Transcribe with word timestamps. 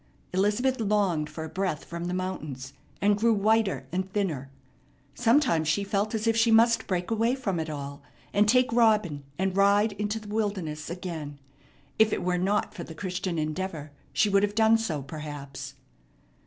Elizabeth 0.33 0.79
longed 0.79 1.29
for 1.29 1.43
a 1.43 1.47
breath 1.49 1.85
from 1.85 2.05
the 2.05 2.13
mountains, 2.15 2.73
and 3.03 3.19
grew 3.19 3.35
whiter 3.35 3.85
and 3.91 4.11
thinner. 4.11 4.49
Sometimes 5.13 5.67
she 5.67 5.83
felt 5.83 6.15
as 6.15 6.25
if 6.25 6.35
she 6.35 6.49
must 6.49 6.87
break 6.87 7.11
away 7.11 7.35
from 7.35 7.59
it 7.59 7.69
all, 7.69 8.01
and 8.33 8.47
take 8.49 8.73
Robin, 8.73 9.23
and 9.37 9.55
ride 9.55 9.91
into 9.91 10.19
the 10.19 10.33
wilderness 10.33 10.89
again. 10.89 11.37
If 11.99 12.11
it 12.11 12.23
were 12.23 12.39
not 12.39 12.73
for 12.73 12.83
the 12.83 12.95
Christian 12.95 13.37
Endeavor, 13.37 13.91
she 14.11 14.27
would 14.27 14.41
have 14.41 14.55
done 14.55 14.79
so, 14.79 15.03
perhaps. 15.03 15.75